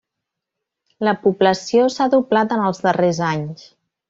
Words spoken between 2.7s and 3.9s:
els darrers anys.